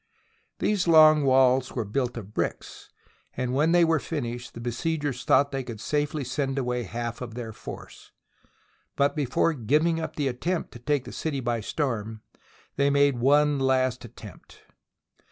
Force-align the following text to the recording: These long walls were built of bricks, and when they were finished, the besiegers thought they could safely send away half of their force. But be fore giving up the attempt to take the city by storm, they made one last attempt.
These 0.57 0.87
long 0.87 1.21
walls 1.25 1.73
were 1.73 1.85
built 1.85 2.17
of 2.17 2.33
bricks, 2.33 2.89
and 3.37 3.53
when 3.53 3.71
they 3.71 3.85
were 3.85 3.99
finished, 3.99 4.55
the 4.55 4.59
besiegers 4.59 5.23
thought 5.23 5.51
they 5.51 5.61
could 5.61 5.79
safely 5.79 6.23
send 6.23 6.57
away 6.57 6.81
half 6.85 7.21
of 7.21 7.35
their 7.35 7.53
force. 7.53 8.11
But 8.95 9.15
be 9.15 9.25
fore 9.25 9.53
giving 9.53 9.99
up 9.99 10.15
the 10.15 10.27
attempt 10.27 10.71
to 10.71 10.79
take 10.79 11.03
the 11.03 11.11
city 11.11 11.39
by 11.39 11.59
storm, 11.59 12.23
they 12.77 12.89
made 12.89 13.19
one 13.19 13.59
last 13.59 14.03
attempt. 14.03 14.63